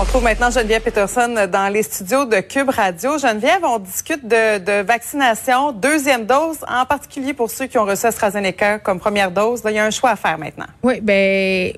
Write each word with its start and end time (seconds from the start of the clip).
On 0.00 0.04
trouve 0.04 0.22
maintenant 0.22 0.50
Geneviève 0.50 0.82
Peterson 0.82 1.48
dans 1.50 1.72
les 1.72 1.82
studios 1.82 2.24
de 2.24 2.40
Cube 2.40 2.70
Radio. 2.70 3.18
Geneviève, 3.18 3.64
on 3.64 3.78
discute 3.78 4.26
de, 4.26 4.82
vaccination, 4.82 5.72
deuxième 5.72 6.24
dose, 6.24 6.58
en 6.68 6.86
particulier 6.86 7.34
pour 7.34 7.50
ceux 7.50 7.66
qui 7.66 7.78
ont 7.78 7.84
reçu 7.84 8.06
AstraZeneca 8.06 8.78
comme 8.78 9.00
première 9.00 9.30
dose. 9.30 9.62
il 9.64 9.72
y 9.72 9.78
a 9.78 9.84
un 9.84 9.90
choix 9.90 10.10
à 10.10 10.16
faire 10.16 10.38
maintenant. 10.38 10.66
Oui, 10.82 11.00
ben 11.00 11.72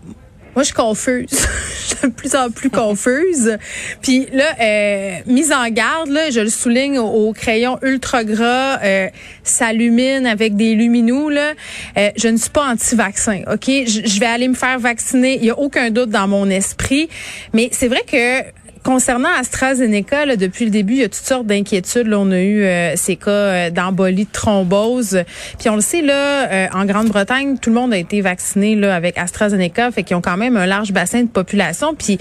moi, 0.61 0.65
je 0.65 0.67
suis 0.67 0.75
confuse. 0.75 1.27
je 1.81 1.87
suis 1.87 2.09
de 2.09 2.13
plus 2.13 2.35
en 2.35 2.51
plus 2.51 2.69
confuse. 2.69 3.57
Puis 4.03 4.27
là, 4.31 4.45
euh, 4.61 5.17
mise 5.25 5.53
en 5.53 5.67
garde, 5.71 6.11
là, 6.11 6.29
je 6.29 6.41
le 6.41 6.51
souligne 6.51 6.99
au, 6.99 7.33
crayon 7.33 7.79
ultra 7.81 8.25
gras, 8.25 8.79
euh, 8.85 9.09
s'allumine 9.43 10.27
avec 10.27 10.57
des 10.57 10.75
luminous. 10.75 11.31
Là, 11.31 11.55
euh, 11.97 12.11
je 12.15 12.29
ne 12.29 12.37
suis 12.37 12.51
pas 12.51 12.71
anti-vaccin. 12.71 13.41
Ok, 13.51 13.69
je, 13.69 14.21
vais 14.21 14.27
aller 14.27 14.49
me 14.49 14.55
faire 14.55 14.79
vacciner. 14.79 15.39
Il 15.41 15.47
y 15.47 15.51
a 15.51 15.59
aucun 15.59 15.89
doute 15.89 16.11
dans 16.11 16.29
mon 16.29 16.51
esprit. 16.51 17.09
Mais 17.55 17.71
c'est 17.73 17.89
vrai 17.89 18.03
que 18.07 18.43
Concernant 18.83 19.29
AstraZeneca, 19.39 20.25
là, 20.25 20.37
depuis 20.37 20.65
le 20.65 20.71
début, 20.71 20.95
il 20.95 21.01
y 21.01 21.05
a 21.05 21.09
toutes 21.09 21.27
sortes 21.27 21.47
d'inquiétudes. 21.47 22.11
On 22.15 22.31
a 22.31 22.41
eu 22.41 22.65
euh, 22.65 22.95
ces 22.97 23.17
cas 23.17 23.31
euh, 23.31 23.71
d'embolie, 23.71 24.25
de 24.25 24.31
thrombose. 24.31 25.23
Puis 25.59 25.69
on 25.69 25.75
le 25.75 25.83
sait, 25.83 26.01
là, 26.01 26.51
euh, 26.51 26.67
en 26.73 26.87
Grande-Bretagne, 26.87 27.59
tout 27.59 27.69
le 27.69 27.77
monde 27.77 27.93
a 27.93 27.99
été 27.99 28.23
vacciné 28.23 28.77
là, 28.77 28.95
avec 28.95 29.19
AstraZeneca, 29.19 29.91
fait 29.91 30.03
qu'ils 30.03 30.17
ont 30.17 30.23
quand 30.23 30.39
même 30.39 30.57
un 30.57 30.65
large 30.65 30.93
bassin 30.93 31.23
de 31.23 31.29
population. 31.29 31.95
Puis 31.95 32.19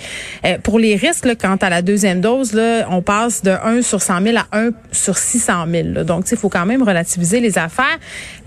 pour 0.63 0.79
les 0.79 0.95
risques, 0.97 1.25
là, 1.25 1.35
quant 1.35 1.55
à 1.55 1.69
la 1.69 1.81
deuxième 1.81 2.19
dose, 2.19 2.53
là, 2.53 2.85
on 2.89 3.01
passe 3.01 3.41
de 3.41 3.51
1 3.51 3.81
sur 3.81 4.01
100 4.01 4.21
000 4.21 4.37
à 4.37 4.57
1 4.57 4.71
sur 4.91 5.17
600 5.17 5.65
000. 5.71 5.87
Là. 5.93 6.03
Donc, 6.03 6.29
il 6.29 6.37
faut 6.37 6.49
quand 6.49 6.65
même 6.65 6.83
relativiser 6.83 7.39
les 7.39 7.57
affaires. 7.57 7.97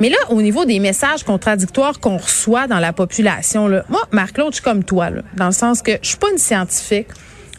Mais 0.01 0.11
là, 0.11 0.19
au 0.29 0.43
niveau 0.43 0.67
des 0.67 0.81
messages 0.81 1.25
contradictoires 1.25 1.99
qu'on 1.99 2.19
reçoit 2.19 2.67
dans 2.67 2.79
la 2.79 2.93
population, 2.93 3.69
là, 3.69 3.85
moi, 3.89 4.03
Marc-Claude, 4.11 4.51
je 4.51 4.57
suis 4.57 4.65
comme 4.65 4.85
toi, 4.85 5.09
là, 5.09 5.23
dans 5.37 5.47
le 5.47 5.53
sens 5.53 5.81
que 5.81 5.93
je 6.03 6.09
suis 6.09 6.19
pas 6.19 6.31
une 6.31 6.39
scientifique. 6.39 7.09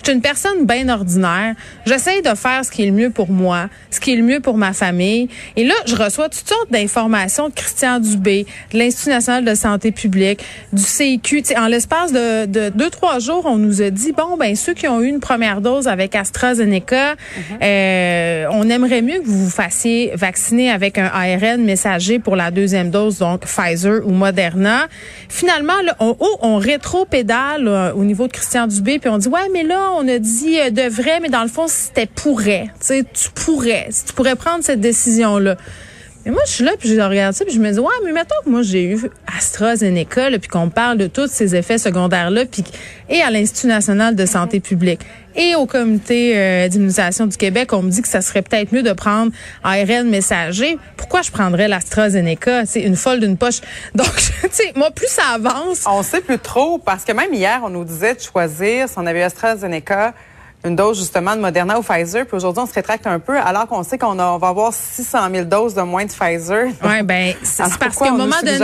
Je 0.04 0.10
suis 0.10 0.18
une 0.18 0.22
personne 0.22 0.66
bien 0.66 0.90
ordinaire. 0.90 1.56
J'essaie 1.86 2.22
de 2.22 2.36
faire 2.36 2.66
ce 2.66 2.72
qui 2.72 2.84
est 2.84 2.88
le 2.88 2.92
mieux 2.92 3.10
pour 3.10 3.32
moi, 3.32 3.70
ce 3.90 4.02
qui 4.02 4.12
est 4.12 4.18
le 4.18 4.24
mieux 4.24 4.42
pour 4.42 4.58
ma 4.58 4.74
famille. 4.74 5.30
Et 5.56 5.64
là, 5.64 5.76
je 5.86 5.96
reçois 5.96 6.28
toutes 6.28 6.46
sortes 6.46 6.70
d'informations 6.70 7.48
de 7.48 7.54
Christian 7.54 8.02
Dubé, 8.02 8.46
de 8.74 8.80
l'Institut 8.80 9.12
national 9.12 9.46
de 9.46 9.56
santé 9.56 9.94
publique, 9.94 10.44
du 10.74 10.84
CIQ. 10.84 11.44
en 11.56 11.68
l'espace 11.68 12.12
de, 12.12 12.46
de, 12.46 12.68
deux, 12.68 12.90
trois 12.90 13.20
jours, 13.20 13.46
on 13.46 13.56
nous 13.56 13.82
a 13.82 13.92
dit, 13.92 14.12
bon, 14.12 14.36
ben 14.38 14.58
ceux 14.58 14.74
qui 14.74 14.90
ont 14.90 15.00
eu 15.00 15.08
une 15.08 15.22
première 15.22 15.62
dose 15.62 15.88
avec 15.88 16.18
AstraZeneca, 16.18 17.12
mhm. 17.12 17.44
euh, 17.64 18.46
on 18.52 18.70
aimerait 18.70 19.02
mieux 19.02 19.20
que 19.20 19.26
vous 19.26 19.46
vous 19.46 19.50
fassiez 19.50 20.12
vacciner 20.16 20.70
avec 20.70 20.98
un 20.98 21.10
ARN 21.14 21.64
messager 21.64 22.20
pour 22.20 22.36
la 22.36 22.52
deuxième 22.52 22.90
dose, 22.90 23.20
donc 23.20 23.46
Pfizer 23.46 24.06
ou 24.06 24.12
Moderna. 24.12 24.88
Finalement, 25.30 25.82
là, 25.86 25.96
on, 26.02 26.18
oh, 26.20 26.38
on 26.42 26.58
rétro-pédale 26.58 27.70
euh, 27.70 27.94
au 27.94 28.04
niveau 28.04 28.28
de 28.28 28.34
Christian 28.34 28.68
Dubé, 28.68 29.00
puis 29.00 29.10
on 29.10 29.18
dit, 29.18 29.30
ouais, 29.30 29.48
mais 29.54 29.64
là, 29.64 29.93
on 29.96 30.08
a 30.08 30.20
dit 30.20 30.60
euh, 30.60 30.70
de 30.70 30.84
vrai, 30.90 31.20
mais 31.20 31.30
dans 31.30 31.44
le 31.44 31.50
fond, 31.50 31.68
c'était 31.68 32.06
pourrait. 32.06 32.68
Tu 32.86 33.04
tu 33.14 33.30
pourrais. 33.32 33.90
Tu 34.06 34.14
pourrais 34.14 34.36
prendre 34.36 34.64
cette 34.64 34.82
décision-là. 34.82 35.58
Mais 36.26 36.32
moi, 36.32 36.42
je 36.46 36.52
suis 36.52 36.64
là, 36.64 36.72
puis 36.80 36.88
je 36.90 37.02
regarde 37.02 37.34
ça, 37.34 37.44
puis 37.44 37.54
je 37.54 37.60
me 37.60 37.70
dis, 37.72 37.80
ouais, 37.80 37.92
mais 38.06 38.14
mettons 38.14 38.36
que 38.46 38.50
moi, 38.50 38.62
j'ai 38.62 38.84
eu 38.84 39.12
AstraZeneca, 39.38 40.30
puis 40.40 40.48
qu'on 40.48 40.70
parle 40.70 40.98
de 40.98 41.08
tous 41.08 41.28
ces 41.28 41.56
effets 41.56 41.78
secondaires-là, 41.78 42.46
puis 42.46 42.64
et 43.10 43.22
à 43.22 43.30
l'Institut 43.30 43.68
national 43.68 44.16
de 44.16 44.26
santé 44.26 44.62
publique 44.62 45.02
et 45.36 45.56
au 45.56 45.66
comité 45.66 46.34
euh, 46.38 46.68
d'immunisation 46.68 47.26
du 47.28 47.36
Québec, 47.38 47.74
on 47.74 47.82
me 47.82 47.90
dit 47.90 48.02
que 48.02 48.08
ça 48.08 48.22
serait 48.22 48.42
peut-être 48.42 48.72
mieux 48.72 48.84
de 48.84 48.94
prendre 48.94 49.32
ARN 49.64 50.10
messager. 50.10 50.78
Pourquoi 50.96 51.22
je 51.22 51.32
prendrais 51.32 51.68
l'AstraZeneca? 51.68 52.66
C'est 52.66 52.82
une 52.82 52.96
folle 52.96 53.20
d'une 53.20 53.38
poche. 53.38 53.62
Donc, 53.96 54.16
tu 54.16 54.50
sais, 54.52 54.72
moi, 54.76 54.92
plus 54.92 55.10
ça 55.10 55.24
avance... 55.36 55.84
On 55.88 56.04
sait 56.04 56.22
plus 56.22 56.40
trop, 56.40 56.78
parce 56.78 57.04
que 57.04 57.12
même 57.12 57.34
hier, 57.34 57.62
on 57.64 57.70
nous 57.70 57.84
disait 57.84 58.16
de 58.16 58.22
choisir 58.22 58.88
si 58.88 58.96
on 58.98 59.06
avait 59.06 59.24
AstraZeneca 59.24 60.14
une 60.66 60.76
dose 60.76 60.98
justement 60.98 61.36
de 61.36 61.42
Moderna 61.42 61.78
ou 61.78 61.84
Pfizer, 61.84 62.26
puis 62.26 62.38
aujourd'hui 62.38 62.64
on 62.64 62.66
se 62.66 62.74
rétracte 62.74 63.06
un 63.06 63.20
peu, 63.20 63.38
alors 63.38 63.68
qu'on 63.68 63.84
sait 63.84 63.98
qu'on 63.98 64.16
va 64.16 64.48
avoir 64.48 64.74
600 64.74 65.20
000 65.34 65.46
doses 65.46 65.74
de 65.74 65.82
moins 65.82 66.06
de 66.06 66.12
Pfizer. 66.12 66.68
Oui, 66.84 67.04
ben 67.04 67.34
c'est 67.44 67.64
parce 67.78 67.98
qu'à 67.98 68.08
un 68.08 68.12
moment 68.12 68.36
donné, 68.42 68.60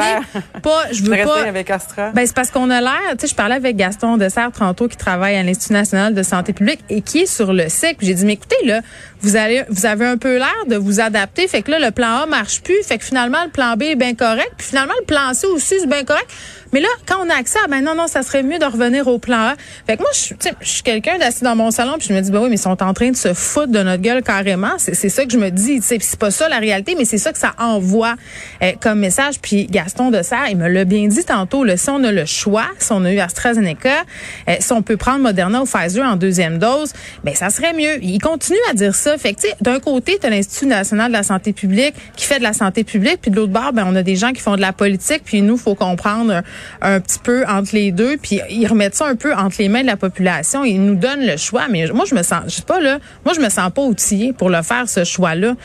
pas, 0.64 0.84
je 0.92 1.04
veux 1.04 1.24
pas. 1.24 1.44
avec 1.46 1.70
Astra? 1.70 2.12
Ben 2.12 2.26
c'est 2.26 2.36
parce 2.36 2.52
qu'on 2.52 2.70
a 2.70 2.80
l'air, 2.80 3.02
tu 3.12 3.22
sais, 3.22 3.28
je 3.28 3.36
parlais 3.36 3.56
avec 3.56 3.76
Gaston 3.76 4.18
Dessert 4.18 4.52
tantôt 4.52 4.88
qui 4.88 4.98
travaille 4.98 5.36
à 5.36 5.44
l'Institut 5.44 5.74
national 5.74 6.14
de 6.14 6.24
santé 6.24 6.54
publique 6.54 6.80
et 6.90 7.02
qui 7.02 7.20
est 7.20 7.26
sur 7.26 7.52
le 7.52 7.68
cycle. 7.68 7.98
J'ai 8.06 8.14
dit 8.14 8.26
mais 8.26 8.34
écoutez 8.34 8.66
là, 8.66 8.82
vous 9.22 9.36
allez, 9.36 9.66
vous 9.70 9.86
avez 9.86 10.06
un 10.06 10.18
peu 10.18 10.38
l'air 10.38 10.66
de 10.68 10.78
vous 10.78 11.02
adapter, 11.02 11.48
fait 11.48 11.62
que 11.62 11.72
là 11.72 11.80
le 11.80 11.92
plan 11.92 12.24
A 12.24 12.26
marche 12.26 12.62
plus, 12.62 12.82
fait 12.84 12.98
que 12.98 13.04
finalement 13.04 13.44
le 13.44 13.52
plan 13.52 13.76
B 13.76 13.84
est 13.84 13.96
bien 13.96 14.16
correct, 14.16 14.52
puis 14.58 14.68
finalement 14.68 14.94
le 15.00 15.06
plan 15.06 15.34
C 15.34 15.48
aussi 15.48 15.76
c'est 15.80 15.88
bien 15.88 16.06
correct. 16.06 16.30
Mais 16.74 16.80
là, 16.80 16.88
quand 17.06 17.18
on 17.26 17.30
a 17.30 17.36
accès 17.36 17.60
à, 17.64 17.68
ben 17.68 17.84
non, 17.84 17.96
non, 17.96 18.08
ça 18.08 18.24
serait 18.24 18.44
mieux 18.44 18.60
de 18.60 18.66
revenir 18.66 19.08
au 19.08 19.18
plan 19.18 19.38
A. 19.38 19.56
Fait 19.88 19.98
que 19.98 20.02
moi, 20.02 20.12
je, 20.14 20.34
suis 20.62 20.84
quelqu'un 20.84 21.18
d'assis 21.18 21.44
dans 21.44 21.56
mon 21.56 21.72
salon, 21.72 21.96
puis 21.98 22.08
je 22.10 22.14
me 22.14 22.22
dis, 22.22 22.32
ben 22.32 22.42
oui, 22.42 22.50
mais 22.50 22.56
ils 22.56 22.60
sont 22.60 22.82
en 22.84 22.94
train 22.94 23.10
de 23.10 23.16
se 23.16 23.34
foutre 23.34 23.72
de 23.72 23.82
notre 23.82 24.02
gueule 24.02 24.24
carrément. 24.24 24.74
C'est 24.78 25.10
ça 25.10 25.26
que 25.26 25.32
je 25.32 25.38
me 25.38 25.50
dis. 25.50 25.82
C'est 25.82 26.20
pas 26.20 26.32
ça 26.32 26.50
la 26.50 26.60
réalité, 26.60 26.96
mais 26.98 27.06
c'est 27.06 27.18
ça 27.18 27.32
que 27.32 27.38
ça 27.38 27.54
envoie 27.58 28.16
euh, 28.62 28.72
comme 28.80 29.00
message. 29.00 29.40
Puis 29.42 29.68
Gaston 29.68 30.12
de 30.12 30.22
Serre, 30.22 30.48
il 30.50 30.58
me 30.58 30.68
l'a 30.68 30.86
bien 30.86 31.08
dit 31.08 31.24
tantôt, 31.24 31.64
là, 31.64 31.78
si 31.78 31.90
on 31.90 32.04
a 32.04 32.12
le 32.12 32.26
choix, 32.26 32.66
si 32.78 32.92
on 32.92 33.04
a 33.06 33.12
eu 33.12 33.20
AstraZeneca, 33.20 34.04
euh, 34.48 34.56
si 34.60 34.72
on 34.72 34.82
peut 34.82 34.98
prendre 34.98 35.20
Moderna 35.20 35.62
ou 35.62 35.66
Pfizer 35.66 36.06
en 36.06 36.16
deuxième 36.16 36.58
dose, 36.60 36.94
ben 37.24 37.36
ça 37.36 37.50
serait 37.50 37.74
mieux. 37.74 38.04
Il 38.04 38.20
continue 38.20 38.60
à 38.70 38.74
dire 38.74 38.96
ça. 38.96 39.18
Fait 39.18 39.34
que, 39.34 39.40
d'un 39.62 39.80
côté, 39.80 40.18
tu 40.20 40.28
as 40.28 40.30
l'Institut 40.30 40.68
national 40.68 41.08
de 41.08 41.18
la 41.18 41.24
santé 41.24 41.54
publique 41.54 41.96
qui 42.16 42.26
fait 42.26 42.38
de 42.38 42.44
la 42.44 42.54
santé 42.54 42.84
publique, 42.84 43.20
puis 43.22 43.32
de 43.32 43.36
l'autre 43.36 43.54
bord, 43.54 43.74
ben, 43.74 43.86
on 43.88 43.96
a 43.96 44.04
des 44.04 44.16
gens 44.16 44.32
qui 44.32 44.42
font 44.42 44.56
de 44.56 44.62
la 44.62 44.74
politique, 44.74 45.24
puis 45.26 45.42
nous, 45.42 45.58
faut 45.58 45.76
comprendre 45.76 46.44
un 46.82 47.00
petit 47.00 47.20
peu 47.20 47.46
entre 47.48 47.72
les 47.74 47.92
deux, 47.92 48.18
puis 48.18 48.42
ils 48.50 48.68
remettent 48.68 48.96
ça 48.96 49.08
un 49.08 49.16
peu 49.16 49.34
entre 49.34 49.58
les 49.60 49.70
mains 49.70 49.82
de 49.82 49.88
la 49.88 49.98
population. 49.98 50.64
Ils 50.64 50.84
nous 50.84 50.96
donnent 50.96 51.26
le 51.26 51.38
choix, 51.38 51.68
mais 51.70 51.88
moi 51.88 52.06
je 52.10 52.16
me 52.16 52.24
sens, 52.24 52.44
je 52.46 52.56
sais 52.56 52.62
pas 52.64 52.80
là, 52.80 53.00
moi 53.26 53.34
je 53.36 53.42
me 53.42 53.50
sens 53.50 53.72
pas 53.72 53.82
outillée 53.82 54.34
pour 54.34 54.50
le 54.50 54.62
faire 54.62 54.88
ce 54.88 55.04
choix-là. 55.04 55.56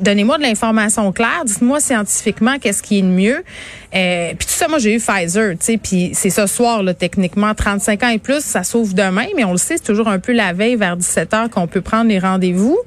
Donnez-moi 0.00 0.38
de 0.38 0.42
l'information 0.42 1.10
claire, 1.12 1.42
dites-moi 1.44 1.80
scientifiquement 1.80 2.58
qu'est-ce 2.58 2.82
qui 2.82 2.98
est 2.98 3.02
le 3.02 3.08
mieux. 3.08 3.44
Euh, 3.94 4.32
puis 4.38 4.46
tout 4.46 4.52
ça, 4.52 4.68
moi 4.68 4.78
j'ai 4.78 4.94
eu 4.94 5.00
Pfizer, 5.00 5.52
tu 5.52 5.56
sais, 5.60 5.78
puis 5.78 6.10
c'est 6.12 6.30
ce 6.30 6.46
soir 6.46 6.82
là 6.82 6.92
techniquement 6.92 7.54
35 7.54 8.02
ans 8.02 8.08
et 8.08 8.18
plus, 8.18 8.44
ça 8.44 8.62
s'ouvre 8.62 8.94
demain, 8.94 9.26
mais 9.36 9.44
on 9.44 9.52
le 9.52 9.58
sait, 9.58 9.76
c'est 9.76 9.84
toujours 9.84 10.08
un 10.08 10.18
peu 10.18 10.32
la 10.32 10.52
veille 10.52 10.76
vers 10.76 10.96
17 10.96 11.34
heures 11.34 11.50
qu'on 11.50 11.66
peut 11.66 11.80
prendre 11.80 12.08
les 12.08 12.18
rendez-vous. 12.18 12.78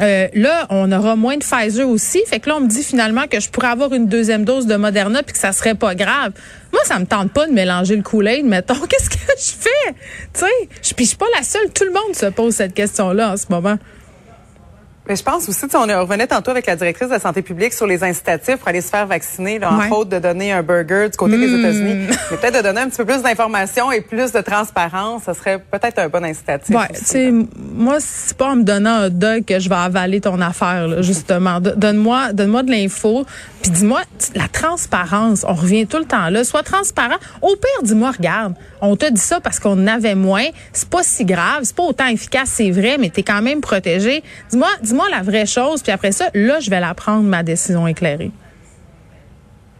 Euh, 0.00 0.28
là, 0.34 0.66
on 0.70 0.90
aura 0.92 1.16
moins 1.16 1.36
de 1.36 1.44
Pfizer 1.44 1.88
aussi. 1.88 2.22
Fait 2.26 2.40
que 2.40 2.48
là, 2.48 2.56
on 2.56 2.60
me 2.60 2.68
dit 2.68 2.82
finalement 2.82 3.26
que 3.26 3.40
je 3.40 3.48
pourrais 3.48 3.68
avoir 3.68 3.92
une 3.92 4.06
deuxième 4.06 4.44
dose 4.44 4.66
de 4.66 4.76
Moderna 4.76 5.22
puis 5.22 5.32
que 5.32 5.38
ça 5.38 5.52
serait 5.52 5.74
pas 5.74 5.94
grave. 5.94 6.32
Moi, 6.72 6.82
ça 6.84 6.98
me 6.98 7.06
tente 7.06 7.32
pas 7.32 7.46
de 7.46 7.52
mélanger 7.52 7.96
le 7.96 8.02
Kool-Aid, 8.02 8.44
mettons. 8.44 8.74
Qu'est-ce 8.88 9.10
que 9.10 9.16
je 9.16 9.52
fais? 9.58 9.94
Tu 10.32 10.40
sais, 10.40 10.68
je 10.82 11.04
suis 11.04 11.16
pas 11.16 11.26
la 11.36 11.42
seule. 11.42 11.70
Tout 11.70 11.84
le 11.84 11.92
monde 11.92 12.14
se 12.14 12.26
pose 12.26 12.54
cette 12.54 12.74
question-là 12.74 13.32
en 13.32 13.36
ce 13.36 13.46
moment. 13.50 13.76
Mais 15.08 15.16
je 15.16 15.22
pense 15.22 15.48
aussi, 15.48 15.64
on 15.74 15.80
revenait 15.80 16.26
tantôt 16.26 16.50
avec 16.50 16.66
la 16.66 16.76
directrice 16.76 17.08
de 17.08 17.14
la 17.14 17.18
santé 17.18 17.40
publique 17.40 17.72
sur 17.72 17.86
les 17.86 18.04
incitatifs 18.04 18.56
pour 18.56 18.68
aller 18.68 18.82
se 18.82 18.90
faire 18.90 19.06
vacciner, 19.06 19.58
là, 19.58 19.72
en 19.72 19.80
faute 19.82 20.10
de 20.10 20.18
donner 20.18 20.52
un 20.52 20.62
burger 20.62 21.08
du 21.10 21.16
côté 21.16 21.38
des 21.38 21.46
hmm. 21.46 21.60
États-Unis. 21.60 22.06
Mais 22.30 22.36
peut-être 22.36 22.58
de 22.58 22.62
donner 22.62 22.80
un 22.82 22.88
petit 22.88 22.98
peu 22.98 23.06
plus 23.06 23.22
d'informations 23.22 23.90
et 23.90 24.02
plus 24.02 24.32
de 24.32 24.40
transparence, 24.40 25.22
ça 25.22 25.32
serait 25.32 25.58
peut-être 25.58 25.98
un 25.98 26.08
bon 26.08 26.22
incitatif. 26.24 26.76
Ouais, 26.76 26.88
tu 26.94 27.04
sais, 27.04 27.32
moi, 27.74 27.96
c'est 28.00 28.36
pas 28.36 28.50
en 28.50 28.56
me 28.56 28.64
donnant 28.64 28.94
un 28.94 29.08
dog 29.08 29.44
que 29.46 29.58
je 29.58 29.68
vais 29.68 29.76
avaler 29.76 30.20
ton 30.20 30.40
affaire, 30.42 30.86
là, 30.86 31.00
justement. 31.00 31.60
Donne-moi, 31.60 32.34
donne-moi 32.34 32.62
de 32.62 32.70
l'info, 32.70 33.24
puis 33.62 33.70
dis-moi 33.70 34.02
la 34.34 34.48
transparence. 34.48 35.44
On 35.48 35.54
revient 35.54 35.86
tout 35.86 35.98
le 35.98 36.04
temps 36.04 36.28
là. 36.28 36.44
Sois 36.44 36.62
transparent. 36.62 37.16
Au 37.42 37.56
pire, 37.56 37.82
dis-moi, 37.82 38.10
regarde, 38.10 38.54
on 38.80 38.96
t'a 38.96 39.10
dit 39.10 39.20
ça 39.20 39.40
parce 39.40 39.58
qu'on 39.58 39.86
avait 39.86 40.14
moins. 40.14 40.46
C'est 40.72 40.88
pas 40.88 41.02
si 41.02 41.24
grave, 41.24 41.60
c'est 41.62 41.74
pas 41.74 41.82
autant 41.82 42.06
efficace, 42.06 42.50
c'est 42.54 42.70
vrai, 42.70 42.96
mais 42.98 43.10
t'es 43.10 43.22
quand 43.22 43.42
même 43.42 43.60
protégé. 43.60 44.22
Dis-moi, 44.50 44.68
dis-moi 44.82 44.97
la 45.10 45.22
vraie 45.22 45.46
chose, 45.46 45.82
puis 45.82 45.92
après 45.92 46.12
ça, 46.12 46.30
là, 46.34 46.60
je 46.60 46.70
vais 46.70 46.80
la 46.80 46.94
prendre 46.94 47.22
ma 47.22 47.42
décision 47.42 47.86
éclairée. 47.86 48.30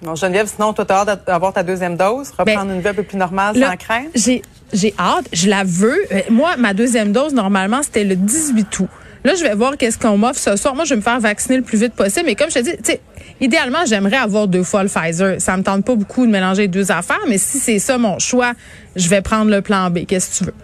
Bon, 0.03 0.15
Geneviève, 0.15 0.47
sinon, 0.47 0.73
toi, 0.73 0.85
t'as 0.85 1.07
hâte 1.07 1.27
d'avoir 1.27 1.53
ta 1.53 1.63
deuxième 1.63 1.97
dose, 1.97 2.31
reprendre 2.31 2.67
ben, 2.67 2.75
une 2.75 2.81
vie 2.81 2.89
un 2.89 2.95
peu 2.95 3.03
plus 3.03 3.19
normale 3.19 3.57
sans 3.57 3.77
crainte? 3.77 4.09
J'ai, 4.15 4.43
j'ai 4.73 4.95
hâte, 4.99 5.27
je 5.33 5.49
la 5.49 5.65
veux. 5.65 5.99
Euh, 6.13 6.21
moi, 6.31 6.57
ma 6.57 6.73
deuxième 6.73 7.11
dose, 7.11 7.35
normalement, 7.35 7.83
c'était 7.83 8.05
le 8.05 8.15
18 8.15 8.79
août. 8.79 8.89
Là, 9.25 9.35
je 9.35 9.43
vais 9.43 9.55
voir 9.55 9.77
qu'est-ce 9.77 9.99
qu'on 9.99 10.17
m'offre 10.17 10.39
ce 10.39 10.57
soir. 10.57 10.77
Moi, 10.77 10.85
je 10.85 10.91
vais 10.91 10.97
me 10.97 11.03
faire 11.03 11.19
vacciner 11.19 11.57
le 11.57 11.65
plus 11.65 11.79
vite 11.79 11.95
possible. 11.95 12.27
Mais 12.27 12.37
comme 12.37 12.51
je 12.51 12.55
te 12.55 12.61
dis, 12.61 12.77
tu 12.77 12.93
sais, 12.93 13.01
idéalement, 13.41 13.85
j'aimerais 13.87 14.17
avoir 14.17 14.47
deux 14.47 14.63
fois 14.63 14.85
le 14.85 14.89
Pfizer. 14.89 15.41
Ça 15.41 15.57
me 15.57 15.65
tente 15.65 15.85
pas 15.85 15.97
beaucoup 15.97 16.25
de 16.25 16.31
mélanger 16.31 16.63
les 16.63 16.69
deux 16.69 16.93
affaires, 16.93 17.21
mais 17.29 17.39
si 17.39 17.59
c'est 17.59 17.81
ça 17.81 17.99
mon 17.99 18.21
choix, 18.21 18.53
je 18.95 19.09
vais 19.09 19.21
prendre 19.21 19.51
le 19.51 19.61
plan 19.61 19.91
B. 19.91 20.07
Qu'est-ce 20.07 20.31
que 20.31 20.37
tu 20.37 20.45
veux? 20.45 20.55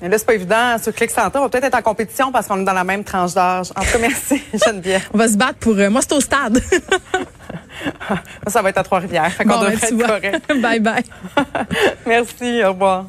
Et 0.00 0.08
là, 0.08 0.16
c'est 0.18 0.26
pas 0.26 0.34
évident. 0.34 0.76
Sur 0.80 0.94
Clic 0.94 1.10
Santé, 1.10 1.38
on 1.38 1.42
va 1.42 1.48
peut-être 1.48 1.64
être 1.64 1.74
en 1.76 1.82
compétition 1.82 2.30
parce 2.30 2.46
qu'on 2.46 2.60
est 2.60 2.64
dans 2.64 2.72
la 2.72 2.84
même 2.84 3.02
tranche 3.04 3.34
d'âge. 3.34 3.72
En 3.76 3.80
tout 3.82 3.92
cas, 3.92 3.98
merci, 4.00 4.42
Geneviève. 4.54 5.08
On 5.12 5.18
va 5.18 5.28
se 5.28 5.36
battre 5.36 5.58
pour... 5.58 5.76
Euh, 5.76 5.90
moi, 5.90 6.00
c'est 6.02 6.14
au 6.14 6.20
stade. 6.20 6.62
ça 8.46 8.62
va 8.62 8.68
être 8.70 8.78
à 8.78 8.84
Trois-Rivières. 8.84 9.32
Fait 9.32 9.44
qu'on 9.44 9.50
Bon, 9.50 9.60
ben, 9.60 9.70
devrait 9.72 9.88
être 9.88 10.06
correct. 10.06 10.52
bye 10.62 10.80
bye. 10.80 11.02
merci, 12.06 12.62
au 12.64 12.68
revoir. 12.72 13.06